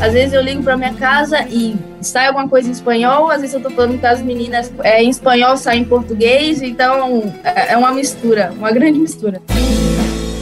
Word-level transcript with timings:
Às 0.00 0.14
vezes 0.14 0.32
eu 0.32 0.40
ligo 0.40 0.62
pra 0.62 0.78
minha 0.78 0.94
casa 0.94 1.46
e 1.50 1.76
sai 2.00 2.28
alguma 2.28 2.48
coisa 2.48 2.68
em 2.68 2.72
espanhol, 2.72 3.30
às 3.30 3.42
vezes 3.42 3.54
eu 3.54 3.60
tô 3.60 3.68
falando 3.68 4.00
com 4.00 4.06
as 4.06 4.22
meninas 4.22 4.72
é, 4.82 5.02
em 5.02 5.10
espanhol, 5.10 5.58
sai 5.58 5.76
em 5.76 5.84
português, 5.84 6.62
então 6.62 7.30
é, 7.44 7.74
é 7.74 7.76
uma 7.76 7.92
mistura, 7.92 8.50
uma 8.56 8.72
grande 8.72 8.98
mistura. 8.98 9.42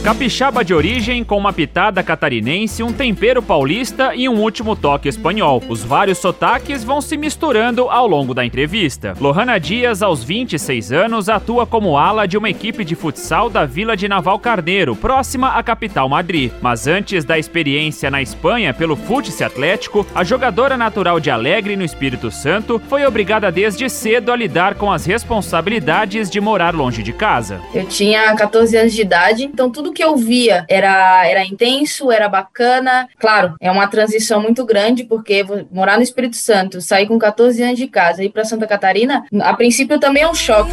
Capixaba 0.09 0.65
de 0.65 0.73
origem, 0.73 1.23
com 1.23 1.37
uma 1.37 1.53
pitada 1.53 2.01
catarinense, 2.01 2.81
um 2.81 2.91
tempero 2.91 3.43
paulista 3.43 4.15
e 4.15 4.27
um 4.27 4.41
último 4.41 4.75
toque 4.75 5.07
espanhol. 5.07 5.61
Os 5.69 5.83
vários 5.83 6.17
sotaques 6.17 6.83
vão 6.83 6.99
se 6.99 7.15
misturando 7.15 7.83
ao 7.91 8.07
longo 8.07 8.33
da 8.33 8.43
entrevista. 8.43 9.13
Lohana 9.21 9.59
Dias, 9.59 10.01
aos 10.01 10.23
26 10.23 10.91
anos, 10.91 11.29
atua 11.29 11.67
como 11.67 11.95
ala 11.95 12.27
de 12.27 12.39
uma 12.39 12.49
equipe 12.49 12.83
de 12.83 12.95
futsal 12.95 13.51
da 13.51 13.67
Vila 13.67 13.95
de 13.95 14.07
Naval 14.07 14.39
Carneiro, 14.39 14.95
próxima 14.95 15.49
à 15.49 15.61
capital 15.61 16.09
Madrid. 16.09 16.51
Mas 16.59 16.87
antes 16.87 17.23
da 17.23 17.37
experiência 17.37 18.09
na 18.09 18.19
Espanha 18.19 18.73
pelo 18.73 18.95
Futse 18.95 19.43
Atlético, 19.43 20.07
a 20.15 20.23
jogadora 20.23 20.75
natural 20.75 21.19
de 21.19 21.29
Alegre, 21.29 21.75
no 21.75 21.85
Espírito 21.85 22.31
Santo, 22.31 22.81
foi 22.89 23.05
obrigada 23.05 23.51
desde 23.51 23.87
cedo 23.87 24.31
a 24.31 24.35
lidar 24.35 24.73
com 24.73 24.91
as 24.91 25.05
responsabilidades 25.05 26.31
de 26.31 26.41
morar 26.41 26.73
longe 26.73 27.03
de 27.03 27.13
casa. 27.13 27.61
Eu 27.75 27.85
tinha 27.85 28.35
14 28.35 28.75
anos 28.75 28.93
de 28.93 29.03
idade, 29.03 29.43
então 29.43 29.69
tudo 29.69 29.98
que 29.98 29.98
eu 30.01 30.15
via 30.15 30.65
era, 30.67 31.25
era 31.27 31.45
intenso, 31.45 32.11
era 32.11 32.29
bacana. 32.29 33.07
Claro, 33.19 33.55
é 33.59 33.71
uma 33.71 33.87
transição 33.87 34.41
muito 34.41 34.65
grande, 34.65 35.03
porque 35.03 35.45
morar 35.71 35.97
no 35.97 36.03
Espírito 36.03 36.35
Santo, 36.35 36.81
sair 36.81 37.07
com 37.07 37.17
14 37.17 37.61
anos 37.61 37.77
de 37.77 37.87
casa 37.87 38.23
e 38.23 38.27
ir 38.27 38.29
para 38.29 38.45
Santa 38.45 38.67
Catarina, 38.67 39.25
a 39.41 39.53
princípio 39.53 39.99
também 39.99 40.23
é 40.23 40.29
um 40.29 40.35
choque. 40.35 40.71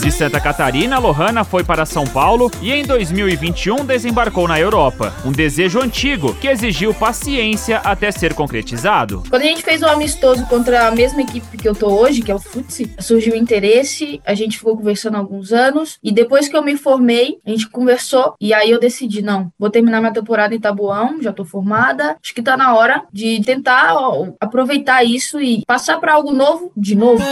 De 0.00 0.10
Santa 0.10 0.40
Catarina, 0.40 0.98
Lohana 0.98 1.44
foi 1.44 1.64
para 1.64 1.86
São 1.86 2.06
Paulo 2.06 2.50
e 2.60 2.72
em 2.72 2.84
2021 2.84 3.84
desembarcou 3.84 4.46
na 4.46 4.58
Europa. 4.58 5.12
Um 5.24 5.32
desejo 5.32 5.80
antigo 5.80 6.34
que 6.34 6.48
exigiu 6.48 6.94
paciência 6.94 7.78
até 7.78 8.10
ser 8.10 8.34
concretizado. 8.34 9.22
Quando 9.28 9.42
a 9.42 9.46
gente 9.46 9.62
fez 9.62 9.82
o 9.82 9.86
um 9.86 9.88
amistoso 9.88 10.46
contra 10.46 10.88
a 10.88 10.90
mesma 10.90 11.22
equipe 11.22 11.56
que 11.56 11.68
eu 11.68 11.74
tô 11.74 11.88
hoje, 11.88 12.22
que 12.22 12.30
é 12.30 12.34
o 12.34 12.38
Futsi, 12.38 12.92
surgiu 12.98 13.34
interesse, 13.34 14.20
a 14.24 14.34
gente 14.34 14.58
ficou 14.58 14.76
conversando 14.76 15.16
há 15.16 15.18
alguns 15.18 15.52
anos 15.52 15.98
e 16.02 16.12
depois 16.12 16.48
que 16.48 16.56
eu 16.56 16.62
me 16.62 16.76
formei, 16.76 17.31
a 17.44 17.50
gente 17.50 17.68
conversou 17.68 18.34
e 18.40 18.52
aí 18.52 18.70
eu 18.70 18.80
decidi, 18.80 19.22
não, 19.22 19.52
vou 19.58 19.70
terminar 19.70 20.00
minha 20.00 20.12
temporada 20.12 20.54
em 20.54 20.60
Tabuão, 20.60 21.20
já 21.22 21.32
tô 21.32 21.44
formada, 21.44 22.16
acho 22.22 22.34
que 22.34 22.42
tá 22.42 22.56
na 22.56 22.74
hora 22.74 23.04
de 23.12 23.42
tentar 23.44 23.94
ó, 23.94 24.28
aproveitar 24.40 25.04
isso 25.04 25.40
e 25.40 25.64
passar 25.66 25.98
para 25.98 26.14
algo 26.14 26.32
novo 26.32 26.72
de 26.76 26.94
novo. 26.94 27.22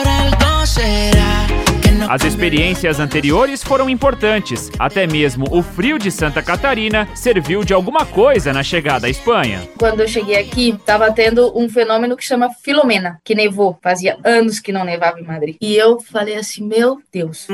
As 2.09 2.25
experiências 2.25 2.99
anteriores 2.99 3.63
foram 3.63 3.89
importantes. 3.89 4.71
Até 4.79 5.07
mesmo 5.07 5.47
o 5.51 5.63
frio 5.63 5.99
de 5.99 6.11
Santa 6.11 6.43
Catarina 6.43 7.09
serviu 7.15 7.65
de 7.65 7.73
alguma 7.73 8.05
coisa 8.05 8.53
na 8.53 8.63
chegada 8.63 9.07
à 9.07 9.11
Espanha. 9.11 9.69
Quando 9.79 10.01
eu 10.01 10.09
cheguei 10.09 10.37
aqui, 10.37 10.71
estava 10.71 11.11
tendo 11.13 11.57
um 11.59 11.69
fenômeno 11.69 12.17
que 12.17 12.25
chama 12.25 12.51
Filomena, 12.63 13.21
que 13.25 13.35
nevou. 13.35 13.79
Fazia 13.83 14.19
anos 14.25 14.61
que 14.61 14.73
não 14.73 14.85
nevava 14.85 15.21
em 15.21 15.25
Madrid. 15.25 15.57
E 15.61 15.77
eu 15.77 16.01
falei 16.01 16.37
assim: 16.37 16.67
meu 16.67 16.99
Deus. 17.13 17.47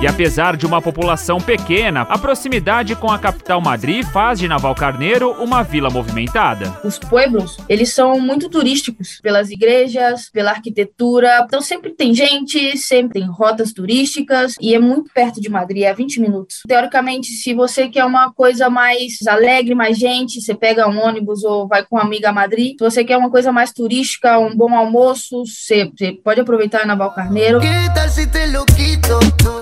E 0.00 0.06
apesar 0.06 0.56
de 0.56 0.66
uma 0.66 0.82
população 0.82 1.40
pequena, 1.40 2.02
a 2.02 2.18
proximidade 2.18 2.94
com 2.94 3.10
a 3.10 3.18
capital 3.18 3.60
Madrid 3.60 4.04
faz 4.04 4.38
de 4.38 4.48
Navalcarneiro 4.48 5.30
uma 5.42 5.62
vila 5.62 5.90
movimentada. 5.90 6.78
Os 6.84 6.98
pueblos, 6.98 7.56
eles 7.68 7.92
são 7.92 8.20
muito 8.20 8.48
turísticos 8.48 9.20
pelas 9.22 9.50
igrejas, 9.50 10.28
pela 10.28 10.50
arquitetura. 10.50 11.25
Então 11.44 11.60
sempre 11.60 11.90
tem 11.90 12.14
gente, 12.14 12.76
sempre 12.76 13.20
tem 13.20 13.30
rotas 13.30 13.72
turísticas 13.72 14.54
e 14.60 14.74
é 14.74 14.78
muito 14.78 15.10
perto 15.12 15.40
de 15.40 15.48
Madrid, 15.48 15.82
é 15.82 15.94
20 15.94 16.20
minutos. 16.20 16.60
Teoricamente, 16.66 17.28
se 17.28 17.54
você 17.54 17.88
quer 17.88 18.04
uma 18.04 18.32
coisa 18.32 18.68
mais 18.68 19.14
alegre, 19.26 19.74
mais 19.74 19.98
gente, 19.98 20.40
você 20.40 20.54
pega 20.54 20.88
um 20.88 20.98
ônibus 20.98 21.44
ou 21.44 21.66
vai 21.66 21.84
com 21.84 21.96
uma 21.96 22.04
amiga 22.04 22.30
a 22.30 22.32
Madrid. 22.32 22.76
Se 22.78 22.84
você 22.84 23.04
quer 23.04 23.16
uma 23.16 23.30
coisa 23.30 23.52
mais 23.52 23.72
turística, 23.72 24.38
um 24.38 24.54
bom 24.54 24.74
almoço, 24.74 25.44
você, 25.44 25.90
você 25.96 26.12
pode 26.12 26.40
aproveitar 26.40 26.84
em 26.84 26.86
Navalcarneiro. 26.86 27.60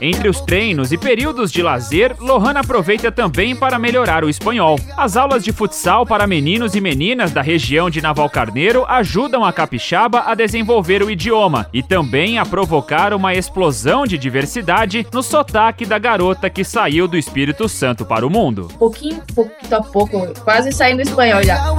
Entre 0.00 0.28
os 0.28 0.41
treinos 0.41 0.92
e 0.92 0.98
períodos 0.98 1.53
de 1.53 1.62
lazer, 1.62 2.16
Lohana 2.20 2.60
aproveita 2.60 3.10
também 3.12 3.54
para 3.54 3.78
melhorar 3.78 4.24
o 4.24 4.28
espanhol. 4.28 4.78
As 4.97 5.16
aulas 5.16 5.44
de 5.44 5.53
futsal 5.53 6.04
para 6.04 6.26
meninos 6.26 6.74
e 6.74 6.80
meninas 6.80 7.32
da 7.32 7.42
região 7.42 7.88
de 7.88 8.00
Navalcarneiro 8.00 8.84
ajudam 8.86 9.44
a 9.44 9.53
capixaba 9.53 10.24
a 10.26 10.34
desenvolver 10.34 11.03
o 11.03 11.10
idioma 11.10 11.53
e 11.72 11.82
também 11.82 12.38
a 12.38 12.47
provocar 12.47 13.12
uma 13.12 13.34
explosão 13.34 14.04
de 14.04 14.16
diversidade 14.16 15.06
no 15.12 15.22
sotaque 15.22 15.84
da 15.84 15.98
garota 15.98 16.48
que 16.48 16.65
saiu 16.65 17.06
do 17.06 17.16
Espírito 17.16 17.69
Santo 17.69 18.04
para 18.04 18.26
o 18.26 18.31
mundo. 18.31 18.69
Pouquinho, 18.78 19.22
pouquinho 19.34 19.76
a 19.76 19.82
pouco, 19.82 20.41
quase 20.42 20.72
saindo 20.72 21.03
espanhol 21.03 21.42
já. 21.42 21.75